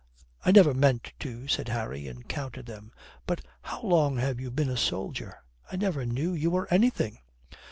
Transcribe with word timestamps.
"I 0.43 0.49
never 0.49 0.73
meant 0.73 1.13
to," 1.19 1.47
said 1.47 1.67
Harry, 1.67 2.07
and 2.07 2.27
counted 2.27 2.65
them. 2.65 2.91
"But 3.27 3.41
how 3.61 3.83
long 3.83 4.17
have 4.17 4.39
you 4.39 4.49
been 4.49 4.69
a 4.71 4.75
soldier? 4.75 5.43
I 5.71 5.75
never 5.75 6.07
knew 6.07 6.33
you 6.33 6.49
were 6.49 6.67
anything." 6.73 7.19